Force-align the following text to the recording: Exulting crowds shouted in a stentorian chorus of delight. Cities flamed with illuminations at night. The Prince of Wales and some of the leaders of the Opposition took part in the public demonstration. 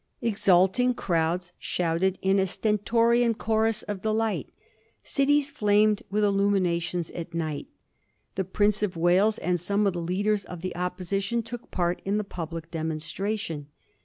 Exulting 0.19 0.95
crowds 0.95 1.53
shouted 1.59 2.17
in 2.23 2.39
a 2.39 2.47
stentorian 2.47 3.35
chorus 3.35 3.83
of 3.83 4.01
delight. 4.01 4.51
Cities 5.03 5.51
flamed 5.51 6.01
with 6.09 6.23
illuminations 6.23 7.11
at 7.11 7.35
night. 7.35 7.67
The 8.33 8.43
Prince 8.43 8.81
of 8.81 8.97
Wales 8.97 9.37
and 9.37 9.59
some 9.59 9.85
of 9.85 9.93
the 9.93 10.01
leaders 10.01 10.43
of 10.43 10.61
the 10.61 10.75
Opposition 10.75 11.43
took 11.43 11.69
part 11.69 12.01
in 12.03 12.17
the 12.17 12.23
public 12.23 12.71
demonstration. 12.71 13.67